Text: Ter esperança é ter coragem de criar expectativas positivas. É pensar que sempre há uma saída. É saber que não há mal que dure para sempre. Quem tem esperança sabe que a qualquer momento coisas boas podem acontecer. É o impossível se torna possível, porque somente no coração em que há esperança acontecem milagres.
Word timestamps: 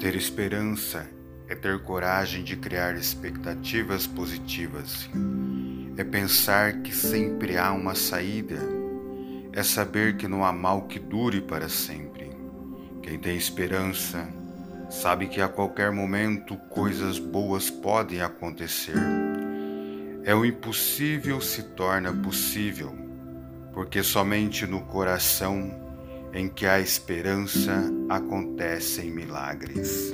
Ter 0.00 0.16
esperança 0.16 1.06
é 1.46 1.54
ter 1.54 1.78
coragem 1.82 2.42
de 2.42 2.56
criar 2.56 2.96
expectativas 2.96 4.06
positivas. 4.06 5.10
É 5.94 6.02
pensar 6.02 6.80
que 6.80 6.90
sempre 6.96 7.58
há 7.58 7.70
uma 7.70 7.94
saída. 7.94 8.56
É 9.52 9.62
saber 9.62 10.16
que 10.16 10.26
não 10.26 10.42
há 10.42 10.54
mal 10.54 10.86
que 10.86 10.98
dure 10.98 11.42
para 11.42 11.68
sempre. 11.68 12.30
Quem 13.02 13.18
tem 13.18 13.36
esperança 13.36 14.26
sabe 14.88 15.26
que 15.26 15.42
a 15.42 15.48
qualquer 15.48 15.92
momento 15.92 16.56
coisas 16.70 17.18
boas 17.18 17.68
podem 17.68 18.22
acontecer. 18.22 18.96
É 20.24 20.34
o 20.34 20.46
impossível 20.46 21.42
se 21.42 21.62
torna 21.74 22.10
possível, 22.10 22.94
porque 23.74 24.02
somente 24.02 24.66
no 24.66 24.80
coração 24.80 25.89
em 26.32 26.48
que 26.48 26.66
há 26.66 26.80
esperança 26.80 27.90
acontecem 28.08 29.10
milagres. 29.10 30.12